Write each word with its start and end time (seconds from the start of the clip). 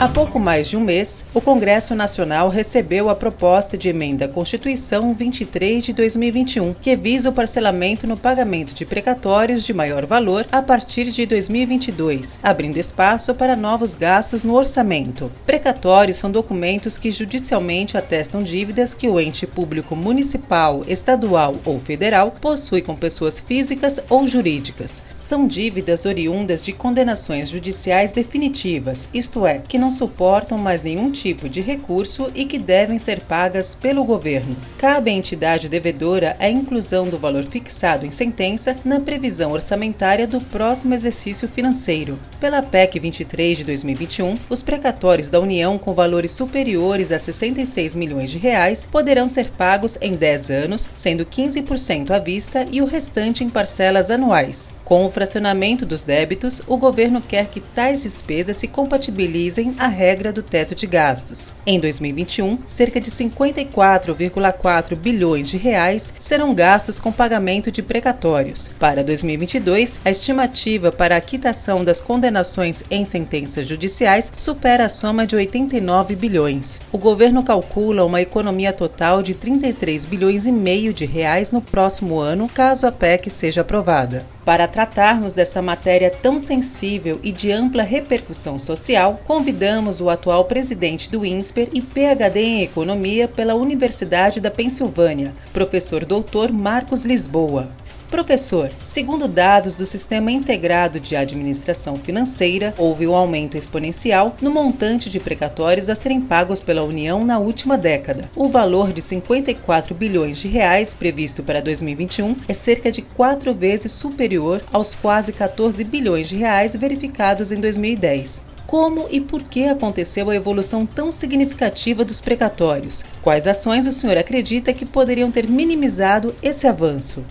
Há 0.00 0.08
pouco 0.08 0.40
mais 0.40 0.68
de 0.68 0.76
um 0.76 0.80
mês, 0.80 1.24
o 1.32 1.40
Congresso 1.40 1.94
Nacional 1.94 2.48
recebeu 2.48 3.08
a 3.08 3.14
proposta 3.14 3.78
de 3.78 3.88
emenda 3.88 4.24
à 4.24 4.28
Constituição 4.28 5.14
23 5.14 5.84
de 5.84 5.92
2021, 5.92 6.74
que 6.74 6.96
visa 6.96 7.30
o 7.30 7.32
parcelamento 7.32 8.04
no 8.04 8.16
pagamento 8.16 8.74
de 8.74 8.84
precatórios 8.84 9.62
de 9.62 9.72
maior 9.72 10.04
valor 10.04 10.46
a 10.50 10.60
partir 10.60 11.04
de 11.04 11.24
2022, 11.24 12.40
abrindo 12.42 12.76
espaço 12.76 13.36
para 13.36 13.54
novos 13.54 13.94
gastos 13.94 14.42
no 14.42 14.54
orçamento. 14.54 15.30
Precatórios 15.46 16.16
são 16.16 16.30
documentos 16.30 16.98
que 16.98 17.12
judicialmente 17.12 17.96
atestam 17.96 18.42
dívidas 18.42 18.94
que 18.94 19.08
o 19.08 19.20
ente 19.20 19.46
público 19.46 19.94
municipal, 19.94 20.82
estadual 20.88 21.54
ou 21.64 21.78
federal 21.78 22.32
possui 22.40 22.82
com 22.82 22.96
pessoas 22.96 23.38
físicas 23.38 24.02
ou 24.10 24.26
jurídicas. 24.26 25.00
São 25.14 25.46
dívidas 25.46 26.04
oriundas 26.04 26.60
de 26.60 26.72
condenações 26.72 27.48
judiciais 27.48 28.10
definitivas, 28.10 29.08
isto 29.14 29.46
é, 29.46 29.60
que 29.60 29.83
não 29.84 29.90
suportam 29.90 30.56
mais 30.56 30.82
nenhum 30.82 31.10
tipo 31.10 31.46
de 31.46 31.60
recurso 31.60 32.32
e 32.34 32.46
que 32.46 32.58
devem 32.58 32.98
ser 32.98 33.20
pagas 33.20 33.74
pelo 33.74 34.02
governo. 34.02 34.56
Cabe 34.78 35.10
à 35.10 35.12
entidade 35.12 35.68
devedora 35.68 36.34
a 36.40 36.48
inclusão 36.48 37.06
do 37.06 37.18
valor 37.18 37.44
fixado 37.44 38.06
em 38.06 38.10
sentença 38.10 38.74
na 38.82 38.98
previsão 38.98 39.50
orçamentária 39.50 40.26
do 40.26 40.40
próximo 40.40 40.94
exercício 40.94 41.46
financeiro. 41.46 42.18
Pela 42.40 42.62
PEC 42.62 42.98
23 42.98 43.58
de 43.58 43.64
2021, 43.64 44.38
os 44.48 44.62
precatórios 44.62 45.28
da 45.28 45.38
União 45.38 45.76
com 45.76 45.92
valores 45.92 46.30
superiores 46.30 47.12
a 47.12 47.18
66 47.18 47.94
milhões 47.94 48.30
de 48.30 48.38
reais 48.38 48.88
poderão 48.90 49.28
ser 49.28 49.50
pagos 49.50 49.98
em 50.00 50.14
10 50.14 50.50
anos, 50.50 50.88
sendo 50.94 51.26
15% 51.26 52.10
à 52.10 52.18
vista 52.18 52.66
e 52.72 52.80
o 52.80 52.86
restante 52.86 53.44
em 53.44 53.50
parcelas 53.50 54.10
anuais. 54.10 54.72
Com 54.82 55.04
o 55.04 55.10
fracionamento 55.10 55.84
dos 55.84 56.02
débitos, 56.02 56.62
o 56.66 56.78
governo 56.78 57.20
quer 57.20 57.48
que 57.48 57.60
tais 57.60 58.02
despesas 58.02 58.56
se 58.56 58.68
compatibilizem 58.68 59.73
a 59.78 59.86
regra 59.86 60.32
do 60.32 60.42
teto 60.42 60.74
de 60.74 60.86
gastos. 60.86 61.52
Em 61.66 61.80
2021, 61.80 62.58
cerca 62.66 63.00
de 63.00 63.10
54,4 63.10 64.94
bilhões 64.94 65.48
de 65.48 65.56
reais 65.56 66.14
serão 66.18 66.54
gastos 66.54 67.00
com 67.00 67.10
pagamento 67.10 67.70
de 67.70 67.82
precatórios. 67.82 68.70
Para 68.78 69.02
2022, 69.02 70.00
a 70.04 70.10
estimativa 70.10 70.92
para 70.92 71.16
a 71.16 71.20
quitação 71.20 71.84
das 71.84 72.00
condenações 72.00 72.84
em 72.90 73.04
sentenças 73.04 73.66
judiciais 73.66 74.30
supera 74.32 74.86
a 74.86 74.88
soma 74.88 75.26
de 75.26 75.34
89 75.36 76.14
bilhões. 76.14 76.80
O 76.92 76.98
governo 76.98 77.42
calcula 77.42 78.04
uma 78.04 78.20
economia 78.20 78.72
total 78.72 79.22
de 79.22 79.34
33 79.34 80.04
bilhões 80.04 80.46
e 80.46 80.52
meio 80.52 80.92
de 80.92 81.04
reais 81.04 81.50
no 81.50 81.60
próximo 81.60 82.18
ano, 82.18 82.48
caso 82.48 82.86
a 82.86 82.92
PEC 82.92 83.28
seja 83.30 83.62
aprovada. 83.62 84.24
Para 84.44 84.68
tratarmos 84.68 85.32
dessa 85.32 85.62
matéria 85.62 86.10
tão 86.10 86.38
sensível 86.38 87.18
e 87.22 87.32
de 87.32 87.50
ampla 87.50 87.82
repercussão 87.82 88.58
social, 88.58 89.20
convidamos 89.24 89.63
o 90.00 90.10
atual 90.10 90.44
presidente 90.44 91.08
do 91.08 91.24
INSPER 91.24 91.70
e 91.72 91.80
PhD 91.80 92.40
em 92.40 92.62
Economia 92.62 93.26
pela 93.26 93.54
Universidade 93.54 94.38
da 94.38 94.50
Pensilvânia, 94.50 95.32
professor 95.54 96.04
doutor 96.04 96.52
Marcos 96.52 97.06
Lisboa. 97.06 97.68
Professor, 98.10 98.70
segundo 98.84 99.26
dados 99.26 99.74
do 99.74 99.86
Sistema 99.86 100.30
Integrado 100.30 101.00
de 101.00 101.16
Administração 101.16 101.96
Financeira, 101.96 102.74
houve 102.76 103.06
um 103.06 103.14
aumento 103.14 103.56
exponencial 103.56 104.36
no 104.40 104.50
montante 104.50 105.08
de 105.08 105.18
precatórios 105.18 105.88
a 105.88 105.94
serem 105.94 106.20
pagos 106.20 106.60
pela 106.60 106.84
União 106.84 107.24
na 107.24 107.38
última 107.38 107.78
década. 107.78 108.30
O 108.36 108.48
valor 108.48 108.92
de 108.92 109.00
54 109.00 109.94
bilhões 109.94 110.36
de 110.36 110.46
reais 110.46 110.92
previsto 110.92 111.42
para 111.42 111.62
2021 111.62 112.36
é 112.46 112.52
cerca 112.52 112.92
de 112.92 113.00
quatro 113.00 113.54
vezes 113.54 113.92
superior 113.92 114.62
aos 114.70 114.94
quase 114.94 115.32
14 115.32 115.82
bilhões 115.82 116.28
de 116.28 116.36
reais 116.36 116.76
verificados 116.76 117.50
em 117.50 117.56
2010. 117.56 118.53
Como 118.74 119.06
e 119.08 119.20
por 119.20 119.44
que 119.44 119.68
aconteceu 119.68 120.28
a 120.28 120.34
evolução 120.34 120.84
tão 120.84 121.12
significativa 121.12 122.04
dos 122.04 122.20
precatórios? 122.20 123.04
Quais 123.22 123.46
ações 123.46 123.86
o 123.86 123.92
senhor 123.92 124.16
acredita 124.16 124.72
que 124.72 124.84
poderiam 124.84 125.30
ter 125.30 125.48
minimizado 125.48 126.34
esse 126.42 126.66
avanço? 126.66 127.24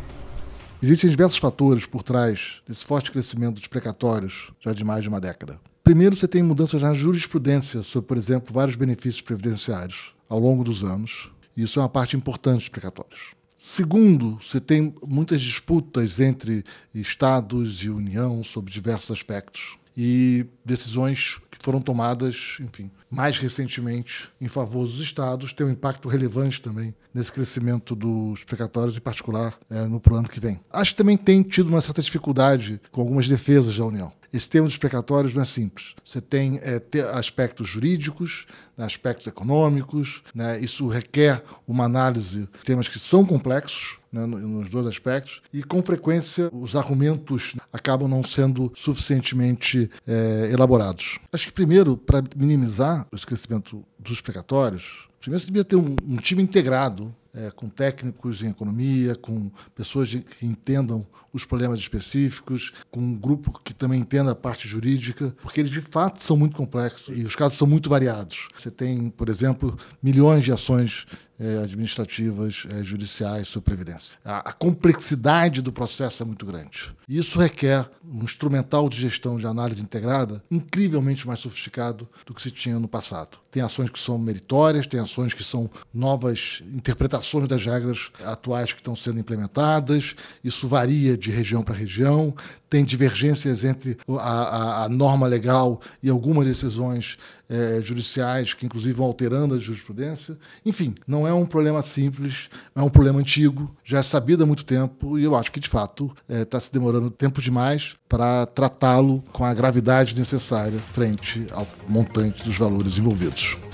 Existem 0.82 1.10
diversos 1.10 1.38
fatores 1.38 1.86
por 1.86 2.02
trás 2.02 2.62
desse 2.66 2.86
forte 2.86 3.12
crescimento 3.12 3.56
dos 3.56 3.68
precatórios 3.68 4.54
já 4.62 4.72
de 4.72 4.86
mais 4.86 5.04
de 5.04 5.10
uma 5.10 5.20
década. 5.20 5.60
Primeiro, 5.84 6.16
você 6.16 6.30
tem 6.30 6.42
mudanças 6.42 6.82
na 6.82 6.94
jurisprudência 6.94 7.84
sobre, 7.84 8.08
por 8.08 8.18
exemplo, 8.18 8.54
vários 8.54 8.78
benefícios 8.78 9.22
previdenciários 9.22 10.16
ao 10.30 10.40
longo 10.40 10.64
dos 10.64 10.82
anos. 10.82 11.30
Isso 11.58 11.78
é 11.78 11.82
uma 11.84 11.90
parte 11.90 12.16
importante 12.16 12.60
dos 12.60 12.70
precatórios. 12.70 13.34
Segundo, 13.58 14.40
você 14.42 14.62
tem 14.62 14.96
muitas 15.06 15.42
disputas 15.42 16.22
entre 16.22 16.64
estados 16.96 17.84
e 17.84 17.90
União 17.90 18.42
sobre 18.46 18.72
diversos 18.72 19.12
aspectos 19.12 19.83
e 19.96 20.46
decisões 20.66 21.40
que 21.52 21.58
foram 21.60 21.82
tomadas, 21.82 22.58
enfim, 22.60 22.90
mais 23.14 23.38
recentemente 23.38 24.30
em 24.42 24.48
favor 24.48 24.88
dos 24.88 25.00
estados, 25.00 25.54
tem 25.54 25.68
um 25.68 25.70
impacto 25.70 26.10
relevante 26.10 26.62
também 26.62 26.96
nesse 27.14 27.32
crescimento 27.32 27.96
dos 27.96 28.44
precatórios, 28.44 28.98
em 28.98 29.00
particular 29.00 29.54
é, 29.70 29.86
no 29.86 30.02
ano 30.12 30.28
que 30.28 30.40
vem. 30.40 30.60
Acho 30.72 30.92
que 30.92 30.98
também 30.98 31.16
tem 31.16 31.44
tido 31.44 31.70
uma 31.70 31.82
certa 31.82 32.02
dificuldade 32.02 32.82
com 32.92 33.02
algumas 33.02 33.28
defesas 33.28 33.78
da 33.78 33.86
União. 33.86 34.12
Esse 34.34 34.50
tema 34.50 34.66
dos 34.66 34.78
precatórios 34.78 35.36
não 35.36 35.44
é 35.44 35.46
simples. 35.46 35.94
Você 36.04 36.20
tem 36.20 36.60
é, 36.64 36.82
aspectos 37.14 37.68
jurídicos, 37.68 38.48
né, 38.76 38.84
aspectos 38.84 39.28
econômicos, 39.28 40.24
né, 40.34 40.60
isso 40.60 40.88
requer 40.88 41.44
uma 41.68 41.86
análise 41.86 42.40
de 42.40 42.64
temas 42.66 42.90
que 42.90 42.98
são 42.98 43.24
complexos, 43.24 44.00
né, 44.12 44.26
nos 44.26 44.70
dois 44.70 44.88
aspectos, 44.88 45.42
e 45.54 45.62
com 45.62 45.84
frequência 45.84 46.50
os 46.52 46.76
argumentos 46.76 47.56
acabam 47.72 48.08
não 48.08 48.24
sendo 48.24 48.72
suficientemente 48.76 49.90
é, 50.08 50.50
elaborados. 50.52 51.20
Acho 51.32 51.48
que, 51.48 51.54
primeiro, 51.54 51.96
para 51.96 52.24
minimizar 52.36 53.03
esse 53.12 53.26
crescimento 53.26 53.84
dos 53.98 54.22
precatórios, 54.22 55.08
primeiro 55.20 55.42
você 55.42 55.48
devia 55.48 55.64
ter 55.64 55.76
um, 55.76 55.96
um 56.08 56.18
time 56.18 56.44
integrado 56.44 57.14
é, 57.34 57.50
com 57.52 57.68
técnicos 57.68 58.42
em 58.42 58.50
economia, 58.50 59.16
com 59.16 59.50
pessoas 59.76 60.14
que 60.14 60.46
entendam 60.46 61.06
os 61.32 61.44
problemas 61.44 61.80
específicos, 61.80 62.72
com 62.92 63.00
um 63.00 63.16
grupo 63.16 63.60
que 63.64 63.74
também 63.74 64.00
entenda 64.00 64.32
a 64.32 64.36
parte 64.36 64.68
jurídica, 64.68 65.36
porque 65.42 65.60
eles 65.60 65.72
de 65.72 65.82
fato 65.82 66.22
são 66.22 66.38
muito 66.38 66.56
complexos 66.56 67.18
e 67.18 67.24
os 67.24 67.36
casos 67.36 67.58
são 67.58 67.68
muito 67.68 67.90
variados. 67.90 68.48
Você 68.58 68.70
tem, 68.70 69.10
por 69.10 69.30
exemplo, 69.30 69.78
milhões 70.02 70.44
de 70.44 70.52
ações 70.52 71.08
é, 71.40 71.64
administrativas, 71.64 72.68
é, 72.70 72.84
judiciais 72.84 73.48
sobre 73.48 73.74
previdência. 73.74 74.20
A, 74.24 74.50
a, 74.50 74.54
complexidade 74.54 75.62
do 75.62 75.72
processo 75.72 76.22
é 76.22 76.26
muito 76.26 76.46
grande. 76.46 76.96
Isso 77.10 77.40
requer 77.40 77.90
um 78.06 78.24
instrumental 78.24 78.88
de 78.88 79.02
gestão 79.02 79.38
de 79.38 79.48
análise 79.48 79.82
integrada 79.82 80.44
incrivelmente 80.52 81.26
mais 81.28 81.40
sofisticado 81.40 82.08
do 82.26 82.34
que 82.34 82.42
se 82.42 82.52
tinha 82.52 82.78
no 82.78 82.88
passado. 82.88 83.40
Tem 83.50 83.64
ações 83.64 83.90
que 83.90 84.00
são 84.00 84.18
meritórias, 84.18 84.86
tem 84.86 85.00
ações 85.00 85.34
que 85.34 85.44
são 85.44 85.70
novas 85.92 86.62
interpretações 86.72 87.23
das 87.48 87.66
regras 87.66 88.12
atuais 88.24 88.72
que 88.72 88.80
estão 88.80 88.96
sendo 88.96 89.20
implementadas. 89.20 90.16
Isso 90.44 90.68
varia 90.68 91.18
de 91.18 91.32
região 91.32 91.64
para 91.64 91.76
região, 91.76 92.34
tem 92.70 92.84
divergências 92.84 93.64
entre 93.64 93.98
a, 94.10 94.14
a, 94.14 94.84
a 94.86 94.90
norma 94.90 95.28
legal 95.28 95.80
e 96.02 96.10
algumas 96.10 96.46
decisões 96.46 97.18
é, 97.50 97.80
judiciais 97.82 98.54
que, 98.54 98.66
inclusive, 98.66 98.94
vão 98.94 99.06
alterando 99.06 99.54
a 99.54 99.60
jurisprudência. 99.60 100.38
Enfim, 100.66 100.96
não 101.06 101.28
é 101.28 101.34
um 101.34 101.46
problema 101.46 101.82
simples, 101.82 102.50
é 102.76 102.82
um 102.82 102.90
problema 102.90 103.20
antigo, 103.20 103.76
já 103.84 104.00
é 104.00 104.04
sabido 104.04 104.44
há 104.44 104.46
muito 104.46 104.66
tempo 104.66 105.20
e 105.20 105.24
eu 105.24 105.36
acho 105.36 105.52
que, 105.52 105.60
de 105.60 105.70
fato, 105.70 106.12
está 106.28 106.58
é, 106.58 106.62
se 106.62 106.72
demorando 106.72 107.12
tempo 107.12 107.42
demais 107.42 107.94
para 108.10 108.48
tratá-lo 108.48 109.24
com 109.32 109.46
a 109.46 109.54
gravidade 109.54 110.18
necessária 110.18 110.80
frente 110.80 111.46
ao 111.52 111.68
montante 111.88 112.44
dos 112.44 112.58
valores 112.58 112.98
envolvidos. 112.98 113.73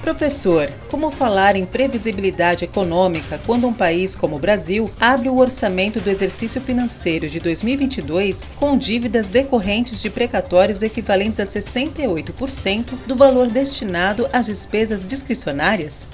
Professor, 0.00 0.70
como 0.90 1.10
falar 1.10 1.56
em 1.56 1.66
previsibilidade 1.66 2.64
econômica 2.64 3.38
quando 3.44 3.68
um 3.68 3.72
país 3.72 4.16
como 4.16 4.36
o 4.36 4.38
Brasil 4.38 4.90
abre 4.98 5.28
o 5.28 5.38
orçamento 5.38 6.00
do 6.00 6.08
exercício 6.08 6.58
financeiro 6.58 7.28
de 7.28 7.38
2022 7.38 8.48
com 8.56 8.78
dívidas 8.78 9.28
decorrentes 9.28 10.00
de 10.00 10.08
precatórios 10.08 10.82
equivalentes 10.82 11.38
a 11.38 11.44
68% 11.44 12.92
do 13.06 13.14
valor 13.14 13.48
destinado 13.48 14.26
às 14.32 14.46
despesas 14.46 15.04
discricionárias? 15.04 16.06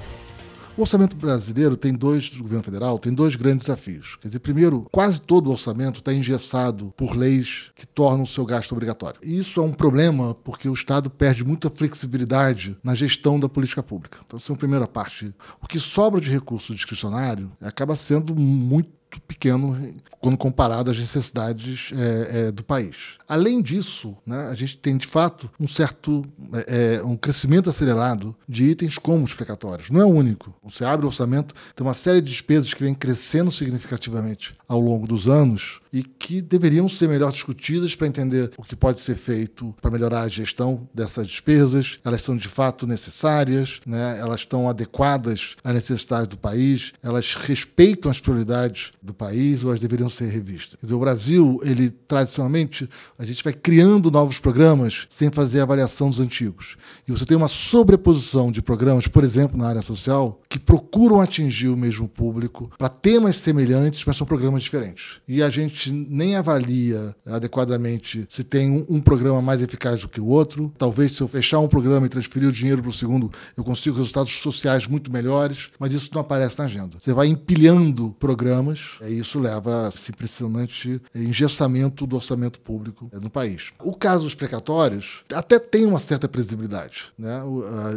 O 0.77 0.83
orçamento 0.83 1.17
brasileiro 1.17 1.75
tem 1.75 1.95
dois, 1.95 2.29
do 2.29 2.43
governo 2.43 2.63
federal, 2.63 2.99
tem 2.99 3.11
dois 3.11 3.35
grandes 3.35 3.65
desafios. 3.65 4.17
Quer 4.17 4.29
dizer, 4.29 4.41
primeiro, 4.41 4.87
quase 4.93 5.23
todo 5.23 5.47
o 5.47 5.53
orçamento 5.53 6.01
está 6.01 6.13
engessado 6.13 6.93
por 6.95 7.17
leis 7.17 7.71
que 7.75 7.87
tornam 7.87 8.25
o 8.25 8.27
seu 8.27 8.45
gasto 8.45 8.73
obrigatório. 8.73 9.19
E 9.25 9.39
isso 9.39 9.59
é 9.59 9.63
um 9.63 9.73
problema 9.73 10.35
porque 10.35 10.69
o 10.69 10.75
Estado 10.75 11.09
perde 11.09 11.43
muita 11.47 11.71
flexibilidade 11.71 12.77
na 12.85 12.95
gestão 12.95 13.41
da 13.41 13.49
política 13.49 13.83
pública. 13.83 14.19
Então, 14.27 14.37
essa 14.37 14.53
é 14.53 14.55
a 14.55 14.59
primeira 14.59 14.87
parte. 14.87 15.35
O 15.63 15.67
que 15.67 15.81
sobra 15.81 16.21
de 16.21 16.31
recurso 16.31 16.75
discricionário 16.75 17.51
acaba 17.63 17.97
sendo 17.97 18.37
muito 18.37 18.96
pequeno 19.27 19.95
quando 20.21 20.37
comparado 20.37 20.91
às 20.91 20.99
necessidades 20.99 21.91
é, 21.93 22.39
é, 22.49 22.53
do 22.53 22.65
país. 22.65 23.17
Além 23.29 23.63
disso, 23.63 24.17
né, 24.27 24.49
a 24.51 24.55
gente 24.55 24.79
tem 24.79 24.97
de 24.97 25.07
fato 25.07 25.51
um 25.59 25.69
certo 25.69 26.25
é, 26.53 26.97
é, 26.97 27.03
um 27.03 27.17
crescimento 27.17 27.71
acelerado 27.71 28.35
de 28.49 28.65
itens 28.65 28.99
como 28.99 29.25
os 29.25 29.35
precatórios. 29.35 29.91
Não 29.91 30.01
é 30.01 30.05
o 30.05 30.09
único. 30.09 30.55
Você 30.65 30.85
abre 30.85 31.07
o 31.07 31.09
orçamento, 31.09 31.55
tem 31.75 31.87
uma 31.87 31.95
série 31.95 32.21
de 32.21 32.31
despesas 32.31 32.75
que 32.75 32.83
vem 32.83 32.95
crescendo 32.95 33.51
significativamente 33.51 34.55
ao 34.69 34.81
longo 34.81 35.07
dos 35.07 35.29
anos 35.29 35.81
e 35.97 36.03
que 36.03 36.43
deveriam 36.43 36.87
ser 36.91 37.09
melhor 37.09 37.33
discutidas 37.33 37.97
para 37.97 38.07
entender 38.07 38.51
o 38.59 38.63
que 38.63 38.77
pode 38.77 39.01
ser 39.01 39.17
feito 39.17 39.75
para 39.81 39.91
melhorar 39.91 40.21
a 40.25 40.29
gestão 40.29 40.87
dessas 40.93 41.27
despesas. 41.27 41.99
Elas 42.05 42.21
são 42.21 42.37
de 42.37 42.49
fato 42.49 42.87
necessárias, 42.87 43.81
né? 43.87 44.19
elas 44.21 44.41
estão 44.41 44.69
adequadas 44.69 45.57
à 45.65 45.73
necessidade 45.73 46.29
do 46.29 46.37
país, 46.37 46.93
elas 47.03 47.35
respeitam 47.35 48.11
as 48.11 48.21
prioridades 48.21 48.91
do 49.01 49.15
país 49.15 49.65
ou 49.65 49.71
elas 49.71 49.81
deveriam 49.81 50.11
ser 50.11 50.27
revistas. 50.27 50.79
Dizer, 50.83 50.93
o 50.93 50.99
Brasil, 50.99 51.59
ele 51.63 51.89
tradicionalmente, 51.89 52.87
a 53.19 53.25
gente 53.25 53.43
vai 53.43 53.55
criando 53.55 54.11
novos 54.11 54.39
programas 54.39 55.07
sem 55.09 55.31
fazer 55.31 55.61
avaliação 55.61 56.11
dos 56.11 56.21
antigos. 56.21 56.77
E 57.09 57.13
você 57.13 57.25
tem 57.25 57.39
uma 57.39 57.49
sobreposição 57.49 58.53
de 58.53 58.61
programas, 58.61 59.09
por 59.09 59.25
exemplo, 59.25 59.57
na 59.57 59.67
área 59.67 59.81
social, 59.81 60.43
que 60.47 60.59
procuram 60.59 61.23
atingir 61.23 61.69
o 61.69 61.77
mesmo 61.77 62.07
público 62.07 62.71
para 62.77 62.91
temas 62.91 63.37
semelhantes, 63.37 64.05
mas 64.05 64.19
são 64.19 64.27
programas 64.27 64.63
diferentes. 64.63 65.23
E 65.27 65.43
a 65.43 65.49
gente 65.49 65.86
nem 65.93 66.37
avalia 66.37 67.15
adequadamente 67.27 68.27
se 68.29 68.45
tem 68.45 68.71
um, 68.71 68.87
um 68.89 69.01
programa 69.01 69.41
mais 69.43 69.63
eficaz 69.63 70.03
do 70.03 70.09
que 70.09 70.21
o 70.21 70.27
outro. 70.27 70.73
Talvez 70.79 71.13
se 71.13 71.23
eu 71.23 71.29
fechar 71.29 71.59
um 71.59 71.69
programa 71.69 72.07
e 72.07 72.09
transferir 72.09 72.49
o 72.49 72.53
dinheiro 72.53 72.83
para 72.83 72.91
o 72.91 72.93
segundo, 72.93 73.31
eu 73.57 73.65
consigo 73.65 73.97
resultados 73.97 74.41
sociais 74.41 74.87
muito 74.87 75.13
melhores, 75.13 75.71
mas 75.79 75.93
isso 75.93 76.11
não 76.13 76.21
aparece 76.21 76.59
na 76.59 76.65
agenda. 76.65 76.99
Você 77.01 77.13
vai 77.13 77.27
empilhando 77.29 78.15
programas, 78.19 78.93
e 79.03 79.19
isso 79.19 79.39
leva 79.39 79.87
a 79.87 79.89
esse 79.89 80.11
impressionante 80.11 81.01
engessamento 81.15 82.07
do 82.07 82.17
orçamento 82.17 82.61
público 82.61 83.11
no 83.23 83.31
país. 83.31 83.73
O 83.83 83.95
caso 83.95 84.25
dos 84.25 84.35
precatórios 84.35 85.25
até 85.33 85.59
tem 85.59 85.85
uma 85.87 85.99
certa 86.01 86.29
previsibilidade. 86.29 87.13
Né? 87.19 87.41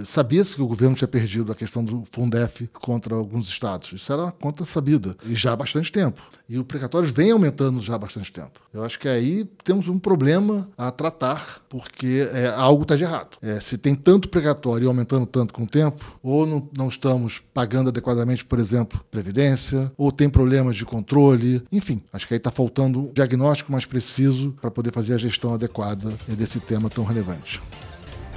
Sabia-se 0.06 0.56
que 0.56 0.62
o 0.62 0.68
governo 0.68 0.96
tinha 0.96 1.08
perdido 1.08 1.52
a 1.52 1.56
questão 1.56 1.84
do 1.84 2.04
Fundef 2.12 2.68
contra 2.74 3.16
alguns 3.16 3.48
estados. 3.48 3.92
Isso 3.94 4.12
era 4.12 4.24
uma 4.24 4.32
conta 4.32 4.66
sabida, 4.66 5.16
e 5.26 5.36
já 5.36 5.54
há 5.54 5.56
bastante 5.56 5.92
tempo. 5.92 6.22
E 6.48 6.58
o 6.58 6.64
precatórios 6.64 7.12
vem 7.12 7.32
aumentando 7.32 7.79
já 7.86 7.96
há 7.96 7.98
bastante 7.98 8.32
tempo. 8.32 8.60
Eu 8.74 8.84
acho 8.84 9.00
que 9.00 9.08
aí 9.08 9.46
temos 9.64 9.88
um 9.88 10.00
problema 10.00 10.70
a 10.78 10.92
tratar, 10.92 11.62
porque 11.70 12.28
é, 12.34 12.48
algo 12.48 12.84
está 12.84 12.96
de 12.96 13.04
errado. 13.04 13.38
É, 13.42 13.60
se 13.60 13.78
tem 13.78 13.96
tanto 13.96 14.30
precatório 14.30 14.86
e 14.86 14.88
aumentando 14.88 15.26
tanto 15.26 15.54
com 15.54 15.64
o 15.64 15.68
tempo, 15.68 16.20
ou 16.22 16.46
não, 16.46 16.70
não 16.78 16.88
estamos 16.88 17.42
pagando 17.54 17.90
adequadamente, 17.90 18.46
por 18.46 18.60
exemplo, 18.60 19.04
previdência, 19.12 19.92
ou 19.98 20.12
tem 20.12 20.30
problemas 20.30 20.76
de 20.76 20.86
controle, 20.86 21.64
enfim, 21.72 22.02
acho 22.12 22.28
que 22.28 22.34
aí 22.34 22.38
está 22.38 22.52
faltando 22.52 23.00
um 23.00 23.14
diagnóstico 23.14 23.72
mais 23.72 23.86
preciso 23.86 24.52
para 24.62 24.72
poder 24.72 24.94
fazer 24.94 25.14
a 25.14 25.18
gestão 25.18 25.54
adequada 25.54 26.14
desse 26.28 26.60
tema 26.60 26.90
tão 26.90 27.04
relevante. 27.04 27.62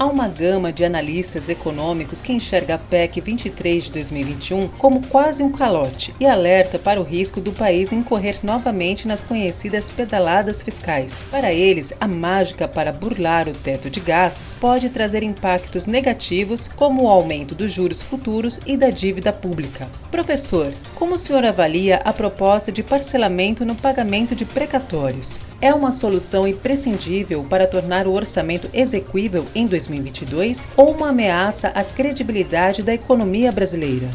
Há 0.03 0.07
uma 0.07 0.27
gama 0.27 0.73
de 0.73 0.85
analistas 0.85 1.49
econômicos 1.49 2.21
que 2.21 2.33
enxerga 2.33 2.75
a 2.75 2.79
PEC 2.79 3.21
23 3.21 3.85
de 3.85 3.93
2021 3.93 4.67
como 4.71 5.07
quase 5.07 5.45
um 5.45 5.53
calote 5.53 6.13
e 6.19 6.27
alerta 6.27 6.77
para 6.77 7.01
o 7.01 7.05
risco 7.05 7.41
do 7.41 7.53
país 7.53 7.93
incorrer 7.93 8.41
novamente 8.43 9.07
nas 9.07 9.23
conhecidas 9.23 9.91
pedaladas 9.91 10.61
fiscais. 10.61 11.23
Para 11.31 11.53
eles, 11.53 11.93
a 12.01 12.09
mágica 12.09 12.67
para 12.67 12.91
burlar 12.91 13.47
o 13.47 13.53
teto 13.53 13.89
de 13.89 14.01
gastos 14.01 14.55
pode 14.55 14.91
trazer 14.91 15.23
impactos 15.23 15.87
negativos, 15.87 16.67
como 16.67 17.05
o 17.05 17.09
aumento 17.09 17.55
dos 17.55 17.73
juros 17.73 18.03
futuros 18.03 18.59
e 18.67 18.77
da 18.77 18.91
dívida 18.91 19.33
pública. 19.33 19.87
Professor, 20.11 20.73
como 20.97 21.15
o 21.15 21.19
senhor 21.19 21.45
avalia 21.45 22.03
a 22.05 22.13
proposta 22.13 22.73
de 22.73 22.83
parcelamento 22.83 23.65
no 23.65 23.77
pagamento 23.77 24.35
de 24.35 24.45
precatórios? 24.45 25.39
É 25.61 25.73
uma 25.73 25.93
solução 25.93 26.45
imprescindível 26.45 27.45
para 27.49 27.69
tornar 27.69 28.09
o 28.09 28.13
orçamento 28.13 28.69
execuível 28.75 29.47
em 29.55 29.65
2021? 29.65 29.92
2022 29.93 30.69
ou 30.77 30.95
uma 30.95 31.11
ameaça 31.11 31.69
à 31.69 31.85
credibilidade 31.85 32.83
da 32.83 32.95
economia 32.95 33.53
brasileira? 33.53 34.09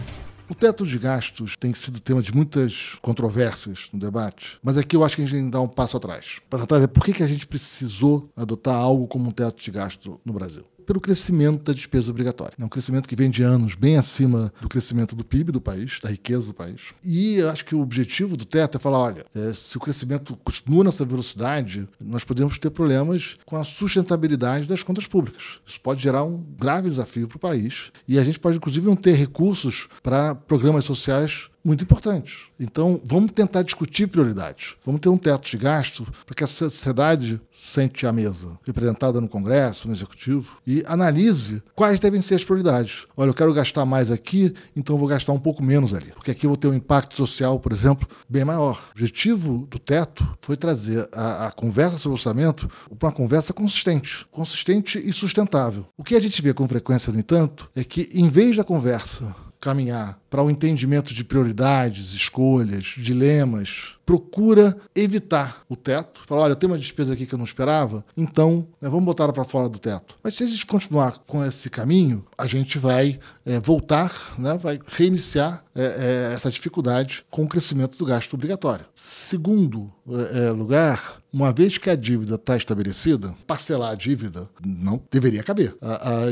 O 0.50 0.56
teto 0.56 0.85
de 0.85 0.97
gastos 0.97 1.56
tem 1.57 1.74
sido 1.74 2.00
tema 2.00 2.21
de 2.21 2.33
muitas 2.33 2.95
controvérsias 3.01 3.89
no 3.91 4.00
debate, 4.00 4.57
mas 4.63 4.77
aqui 4.77 4.95
eu 4.95 5.03
acho 5.03 5.15
que 5.15 5.21
a 5.21 5.25
gente 5.25 5.35
tem 5.35 5.45
que 5.45 5.51
dar 5.51 5.62
um 5.62 5.68
passo 5.68 5.97
atrás. 5.97 6.39
Passo 6.50 6.63
atrás 6.63 6.83
é 6.83 6.88
por 6.88 7.03
que 7.03 7.21
a 7.21 7.27
gente 7.27 7.45
precisou 7.45 8.29
adotar 8.35 8.75
algo 8.75 9.07
como 9.07 9.29
um 9.29 9.31
teto 9.31 9.62
de 9.62 9.71
gasto 9.71 10.19
no 10.25 10.33
Brasil 10.33 10.65
pelo 10.87 11.01
crescimento 11.01 11.63
da 11.63 11.73
despesa 11.73 12.09
obrigatória. 12.09 12.53
É 12.57 12.63
um 12.63 12.69
crescimento 12.69 13.09
que 13.09 13.15
vem 13.15 13.29
de 13.29 13.43
anos 13.43 13.75
bem 13.75 13.97
acima 13.97 14.51
do 14.61 14.69
crescimento 14.69 15.15
do 15.15 15.23
PIB 15.23 15.51
do 15.51 15.59
país, 15.59 15.99
da 16.01 16.09
riqueza 16.09 16.47
do 16.47 16.53
país. 16.53 16.93
E 17.03 17.41
acho 17.43 17.65
que 17.65 17.75
o 17.75 17.81
objetivo 17.81 18.37
do 18.37 18.45
teto 18.45 18.77
é 18.77 18.79
falar: 18.79 18.99
olha, 18.99 19.25
é, 19.35 19.53
se 19.53 19.75
o 19.75 19.79
crescimento 19.81 20.37
continua 20.43 20.85
nessa 20.85 21.03
velocidade, 21.03 21.87
nós 22.01 22.23
podemos 22.23 22.57
ter 22.57 22.69
problemas 22.69 23.35
com 23.45 23.57
a 23.57 23.65
sustentabilidade 23.65 24.67
das 24.67 24.81
contas 24.81 25.05
públicas. 25.05 25.59
Isso 25.67 25.79
pode 25.81 26.01
gerar 26.01 26.23
um 26.23 26.41
grave 26.57 26.89
desafio 26.89 27.27
para 27.27 27.35
o 27.35 27.39
país. 27.39 27.91
E 28.07 28.17
a 28.17 28.23
gente 28.23 28.39
pode, 28.39 28.55
inclusive, 28.55 28.85
não 28.85 28.95
ter 28.95 29.13
recursos 29.13 29.89
para 30.01 30.33
programas 30.33 30.85
sociais 30.85 31.49
muito 31.67 31.83
importantes. 31.83 32.45
Então, 32.57 33.01
vamos 33.03 33.33
tentar 33.33 33.61
discutir 33.61 34.07
prioridades. 34.07 34.77
Vamos 34.85 35.01
ter 35.01 35.09
um 35.09 35.17
teto 35.17 35.49
de 35.49 35.57
gasto 35.57 36.07
para 36.25 36.33
que 36.33 36.43
a 36.45 36.47
sociedade 36.47 37.41
sente 37.53 38.07
à 38.07 38.11
mesa, 38.13 38.57
representada 38.65 39.19
no 39.19 39.27
Congresso, 39.27 39.89
no 39.89 39.93
Executivo, 39.93 40.59
e 40.65 40.81
analise 40.87 41.61
quais 41.75 41.99
devem 41.99 42.21
ser 42.21 42.35
as 42.35 42.45
prioridades. 42.45 43.05
Olha, 43.17 43.31
eu 43.31 43.33
quero 43.33 43.53
gastar 43.53 43.85
mais 43.85 44.09
aqui, 44.09 44.53
então 44.77 44.97
vou 44.97 45.09
gastar 45.09 45.33
um 45.33 45.39
pouco 45.39 45.61
menos 45.61 45.93
ali, 45.93 46.11
porque 46.11 46.31
aqui 46.31 46.45
eu 46.45 46.51
vou 46.51 46.57
ter 46.57 46.69
um 46.69 46.73
impacto 46.73 47.15
social, 47.17 47.59
por 47.59 47.73
exemplo, 47.73 48.07
bem 48.29 48.45
maior. 48.45 48.81
O 48.87 48.91
objetivo 48.91 49.67
do 49.69 49.77
teto 49.77 50.25
foi 50.39 50.55
trazer 50.55 51.09
a, 51.13 51.47
a 51.47 51.51
conversa 51.51 51.97
sobre 51.97 52.13
orçamento 52.13 52.69
para 52.97 53.09
uma 53.09 53.11
conversa 53.13 53.51
consistente, 53.51 54.25
consistente 54.31 54.97
e 54.97 55.11
sustentável. 55.11 55.85
O 55.97 56.03
que 56.03 56.15
a 56.15 56.21
gente 56.21 56.41
vê 56.41 56.53
com 56.53 56.65
frequência, 56.65 57.11
no 57.11 57.19
entanto, 57.19 57.69
é 57.75 57.83
que 57.83 58.09
em 58.13 58.29
vez 58.29 58.55
da 58.55 58.63
conversa 58.63 59.35
caminhar 59.59 60.19
para 60.29 60.44
o 60.44 60.50
entendimento 60.50 61.13
de 61.13 61.24
prioridades, 61.24 62.13
escolhas, 62.13 62.95
dilemas, 62.97 63.97
procura 64.07 64.77
evitar 64.95 65.63
o 65.68 65.75
teto. 65.75 66.21
Fala, 66.25 66.44
olha, 66.44 66.51
eu 66.53 66.56
tenho 66.56 66.71
uma 66.71 66.79
despesa 66.79 67.12
aqui 67.12 67.25
que 67.25 67.33
eu 67.33 67.38
não 67.38 67.44
esperava, 67.44 68.06
então 68.15 68.65
né, 68.81 68.89
vamos 68.89 69.03
botar 69.03 69.25
ela 69.25 69.33
para 69.33 69.44
fora 69.44 69.68
do 69.68 69.77
teto. 69.77 70.18
Mas 70.24 70.35
se 70.35 70.44
a 70.44 70.47
gente 70.47 70.65
continuar 70.65 71.19
com 71.27 71.44
esse 71.44 71.69
caminho, 71.69 72.25
a 72.38 72.47
gente 72.47 72.79
vai 72.79 73.19
é, 73.45 73.59
voltar, 73.59 74.33
né, 74.38 74.57
vai 74.57 74.79
reiniciar 74.88 75.62
é, 75.75 76.30
é, 76.31 76.33
essa 76.33 76.50
dificuldade 76.50 77.25
com 77.30 77.44
o 77.44 77.47
crescimento 77.47 77.97
do 77.97 78.06
gasto 78.06 78.33
obrigatório. 78.33 78.85
Segundo 78.95 79.91
é, 80.09 80.45
é, 80.45 80.51
lugar, 80.51 81.21
uma 81.31 81.51
vez 81.51 81.77
que 81.77 81.89
a 81.89 81.95
dívida 81.95 82.35
está 82.35 82.56
estabelecida, 82.56 83.35
parcelar 83.45 83.91
a 83.91 83.95
dívida 83.95 84.50
não 84.65 85.00
deveria 85.12 85.44
caber. 85.44 85.75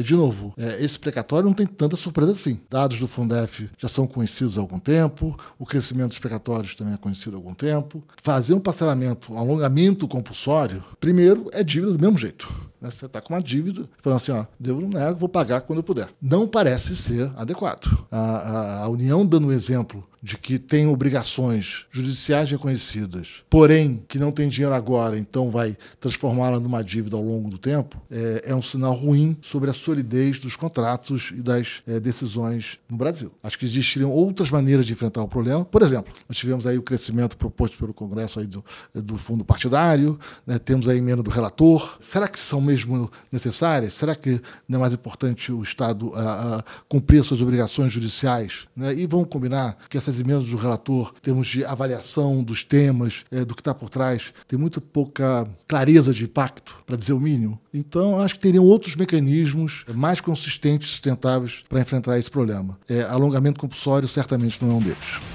de 0.03 0.15
novo, 0.15 0.53
é, 0.57 0.83
esse 0.83 0.97
precatório 0.97 1.45
não 1.45 1.53
tem 1.53 1.67
tanta 1.67 1.97
surpresa 1.97 2.31
assim. 2.31 2.59
Dados 2.69 2.99
do 2.99 3.07
Fundef 3.07 3.69
já 3.77 3.84
são 3.87 4.07
conhecidos 4.07 4.57
há 4.57 4.61
algum 4.61 4.79
tempo, 4.79 5.37
o 5.57 5.65
crescimento 5.65 6.09
dos 6.09 6.19
precatórios 6.19 6.75
também 6.75 6.93
é 6.93 6.97
conhecido 6.97 7.35
há 7.35 7.39
algum 7.39 7.53
tempo. 7.53 8.03
Fazer 8.21 8.53
um 8.53 8.59
parcelamento, 8.59 9.33
um 9.33 9.37
alongamento 9.37 10.07
compulsório, 10.07 10.83
primeiro, 10.99 11.47
é 11.53 11.63
dívida 11.63 11.93
do 11.93 11.99
mesmo 11.99 12.17
jeito. 12.17 12.47
Né? 12.85 12.91
Você 12.91 13.05
está 13.07 13.19
com 13.19 13.33
uma 13.33 13.41
dívida, 13.41 13.89
falando 14.01 14.17
assim, 14.17 14.31
ó, 14.31 14.45
devo 14.59 14.81
não 14.81 14.89
nego, 14.89 15.19
vou 15.19 15.29
pagar 15.29 15.61
quando 15.61 15.79
eu 15.79 15.83
puder. 15.83 16.09
Não 16.21 16.47
parece 16.47 16.95
ser 16.95 17.31
adequado. 17.35 18.05
A, 18.11 18.19
a, 18.19 18.83
a 18.83 18.89
União 18.89 19.25
dando 19.25 19.47
o 19.47 19.51
exemplo 19.51 20.07
de 20.25 20.37
que 20.37 20.57
tem 20.57 20.87
obrigações 20.87 21.85
judiciais 21.91 22.49
reconhecidas, 22.49 23.43
porém 23.47 24.03
que 24.07 24.17
não 24.17 24.31
tem 24.31 24.49
dinheiro 24.49 24.73
agora, 24.73 25.19
então 25.19 25.51
vai 25.51 25.77
transformá-la 25.99 26.59
numa 26.59 26.83
dívida 26.83 27.15
ao 27.15 27.21
longo 27.21 27.47
do 27.47 27.59
tempo, 27.59 28.01
é, 28.09 28.45
é, 28.45 28.55
um 28.55 28.61
sinal 28.61 28.93
ruim 28.93 29.37
sobre 29.39 29.69
a 29.69 29.73
solidez 29.73 30.39
dos 30.39 30.55
contratos 30.55 31.31
e 31.31 31.43
das 31.43 31.83
é, 31.85 31.99
decisões 31.99 32.79
no 32.89 32.97
Brasil. 32.97 33.31
Acho 33.43 33.59
que 33.59 33.65
existiriam 33.65 34.09
outras 34.09 34.49
maneiras 34.49 34.87
de 34.87 34.93
enfrentar 34.93 35.21
o 35.21 35.27
problema. 35.27 35.63
Por 35.63 35.83
exemplo, 35.83 36.11
nós 36.27 36.35
tivemos 36.35 36.65
aí 36.65 36.75
o 36.75 36.81
crescimento 36.81 37.37
proposto 37.37 37.77
pelo 37.77 37.93
Congresso 37.93 38.39
aí 38.39 38.47
do, 38.47 38.65
do 38.95 39.19
fundo 39.19 39.45
partidário, 39.45 40.19
né, 40.47 40.57
temos 40.57 40.87
a 40.87 40.95
emenda 40.95 41.21
do 41.21 41.29
relator. 41.29 41.97
Será 41.99 42.27
que 42.27 42.39
são 42.39 42.59
mesmo 42.75 43.09
necessárias? 43.31 43.93
Será 43.93 44.15
que 44.15 44.41
não 44.67 44.77
é 44.77 44.81
mais 44.81 44.93
importante 44.93 45.51
o 45.51 45.63
Estado 45.63 46.11
a, 46.13 46.57
a 46.57 46.63
cumprir 46.89 47.23
suas 47.23 47.41
obrigações 47.41 47.91
judiciais? 47.91 48.67
Né? 48.75 48.93
E 48.95 49.07
vamos 49.07 49.27
combinar 49.29 49.77
que 49.89 49.97
essas 49.97 50.19
emendas 50.19 50.45
do 50.45 50.57
relator, 50.57 51.13
em 51.17 51.21
termos 51.21 51.47
de 51.47 51.63
avaliação 51.63 52.43
dos 52.43 52.63
temas, 52.63 53.23
é, 53.31 53.45
do 53.45 53.55
que 53.55 53.61
está 53.61 53.73
por 53.73 53.89
trás, 53.89 54.33
tem 54.47 54.59
muito 54.59 54.81
pouca 54.81 55.47
clareza 55.67 56.13
de 56.13 56.25
impacto, 56.25 56.75
para 56.85 56.97
dizer 56.97 57.13
o 57.13 57.19
mínimo. 57.19 57.59
Então, 57.73 58.19
acho 58.19 58.35
que 58.35 58.41
teriam 58.41 58.63
outros 58.63 58.95
mecanismos 58.95 59.85
mais 59.93 60.19
consistentes 60.19 60.89
sustentáveis 60.89 61.63
para 61.69 61.81
enfrentar 61.81 62.19
esse 62.19 62.29
problema. 62.29 62.77
É, 62.89 63.01
alongamento 63.03 63.59
compulsório 63.59 64.07
certamente 64.07 64.63
não 64.63 64.71
é 64.71 64.73
um 64.75 64.81
deles. 64.81 65.34